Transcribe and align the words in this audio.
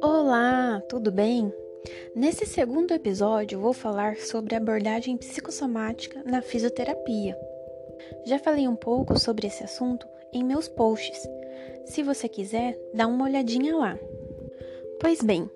Olá, 0.00 0.80
tudo 0.88 1.10
bem? 1.10 1.52
Nesse 2.14 2.46
segundo 2.46 2.92
episódio, 2.92 3.58
vou 3.58 3.72
falar 3.72 4.16
sobre 4.18 4.54
abordagem 4.54 5.16
psicossomática 5.16 6.22
na 6.24 6.42
fisioterapia. 6.42 7.36
Já 8.24 8.38
falei 8.38 8.68
um 8.68 8.76
pouco 8.76 9.18
sobre 9.18 9.48
esse 9.48 9.64
assunto 9.64 10.06
em 10.32 10.44
meus 10.44 10.68
posts. 10.68 11.28
Se 11.86 12.02
você 12.02 12.28
quiser, 12.28 12.78
dá 12.94 13.08
uma 13.08 13.24
olhadinha 13.24 13.76
lá. 13.76 13.98
Pois 15.00 15.20
bem, 15.20 15.50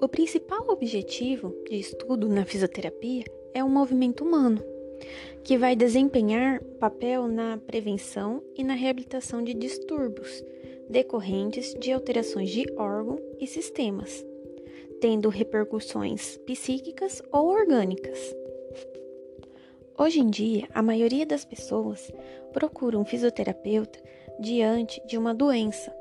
o 0.00 0.08
principal 0.08 0.66
objetivo 0.68 1.54
de 1.68 1.78
estudo 1.78 2.28
na 2.28 2.44
fisioterapia 2.46 3.24
é 3.52 3.62
o 3.62 3.68
movimento 3.68 4.24
humano, 4.24 4.62
que 5.44 5.56
vai 5.56 5.74
desempenhar 5.74 6.62
papel 6.80 7.28
na 7.28 7.56
prevenção 7.56 8.42
e 8.56 8.62
na 8.62 8.74
reabilitação 8.74 9.42
de 9.42 9.54
distúrbios 9.54 10.44
decorrentes 10.88 11.74
de 11.74 11.92
alterações 11.92 12.50
de 12.50 12.64
órgão 12.76 13.18
e 13.38 13.46
sistemas, 13.46 14.24
tendo 15.00 15.28
repercussões 15.28 16.38
psíquicas 16.38 17.22
ou 17.30 17.48
orgânicas. 17.48 18.18
Hoje 19.98 20.20
em 20.20 20.30
dia, 20.30 20.68
a 20.72 20.80
maioria 20.80 21.26
das 21.26 21.44
pessoas 21.44 22.10
procura 22.52 22.98
um 22.98 23.04
fisioterapeuta 23.04 23.98
diante 24.40 25.04
de 25.06 25.18
uma 25.18 25.34
doença, 25.34 25.92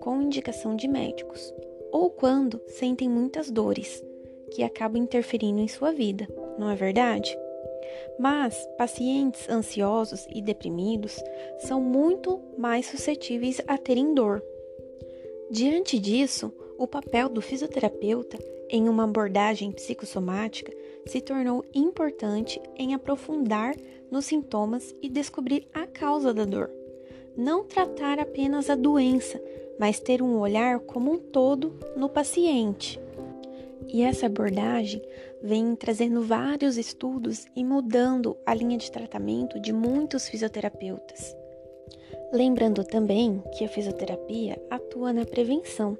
com 0.00 0.20
indicação 0.20 0.74
de 0.74 0.88
médicos, 0.88 1.54
ou 1.92 2.10
quando 2.10 2.60
sentem 2.66 3.08
muitas 3.08 3.50
dores, 3.50 4.04
que 4.52 4.62
acabam 4.62 5.02
interferindo 5.02 5.60
em 5.60 5.68
sua 5.68 5.92
vida, 5.92 6.26
não 6.58 6.70
é 6.70 6.74
verdade? 6.74 7.36
Mas 8.18 8.66
pacientes 8.76 9.48
ansiosos 9.48 10.26
e 10.34 10.40
deprimidos 10.40 11.22
são 11.58 11.80
muito 11.80 12.40
mais 12.56 12.86
suscetíveis 12.86 13.60
a 13.66 13.76
terem 13.78 14.14
dor. 14.14 14.42
Diante 15.50 15.98
disso, 15.98 16.52
o 16.78 16.86
papel 16.86 17.28
do 17.28 17.40
fisioterapeuta 17.40 18.38
em 18.68 18.88
uma 18.88 19.04
abordagem 19.04 19.70
psicossomática 19.70 20.72
se 21.06 21.20
tornou 21.20 21.64
importante 21.72 22.60
em 22.76 22.94
aprofundar 22.94 23.74
nos 24.10 24.24
sintomas 24.24 24.94
e 25.00 25.08
descobrir 25.08 25.68
a 25.72 25.86
causa 25.86 26.34
da 26.34 26.44
dor. 26.44 26.70
Não 27.36 27.64
tratar 27.64 28.18
apenas 28.18 28.68
a 28.70 28.74
doença, 28.74 29.40
mas 29.78 30.00
ter 30.00 30.22
um 30.22 30.38
olhar 30.38 30.80
como 30.80 31.12
um 31.12 31.18
todo 31.18 31.72
no 31.96 32.08
paciente. 32.08 32.98
E 33.88 34.02
essa 34.02 34.26
abordagem 34.26 35.02
vem 35.42 35.74
trazendo 35.76 36.22
vários 36.22 36.76
estudos 36.76 37.46
e 37.54 37.64
mudando 37.64 38.36
a 38.44 38.54
linha 38.54 38.76
de 38.76 38.90
tratamento 38.90 39.60
de 39.60 39.72
muitos 39.72 40.28
fisioterapeutas. 40.28 41.36
Lembrando 42.32 42.84
também 42.84 43.42
que 43.56 43.64
a 43.64 43.68
fisioterapia 43.68 44.60
atua 44.70 45.12
na 45.12 45.24
prevenção. 45.24 45.96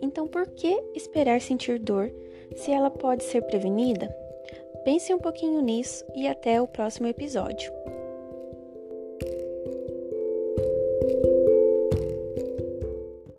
Então, 0.00 0.26
por 0.26 0.46
que 0.48 0.82
esperar 0.94 1.40
sentir 1.40 1.78
dor 1.78 2.12
se 2.56 2.70
ela 2.70 2.90
pode 2.90 3.24
ser 3.24 3.42
prevenida? 3.42 4.14
Pense 4.84 5.12
um 5.12 5.18
pouquinho 5.18 5.60
nisso 5.60 6.04
e 6.14 6.26
até 6.26 6.60
o 6.60 6.66
próximo 6.66 7.06
episódio. 7.06 7.72